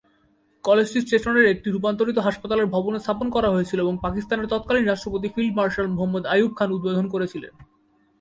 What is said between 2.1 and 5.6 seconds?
হাসপাতালের ভবনে স্থাপন করা হয়েছিল এবং পাকিস্তানের তৎকালীন রাষ্ট্রপতি ফিল্ড